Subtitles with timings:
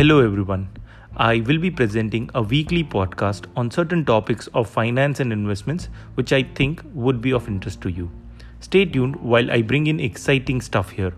[0.00, 0.70] Hello, everyone.
[1.14, 6.32] I will be presenting a weekly podcast on certain topics of finance and investments, which
[6.32, 8.10] I think would be of interest to you.
[8.60, 11.12] Stay tuned while I bring in exciting stuff here.